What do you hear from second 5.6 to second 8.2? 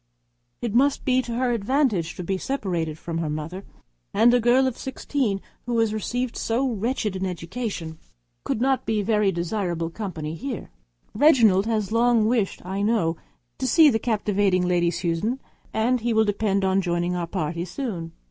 who has received so wretched an education,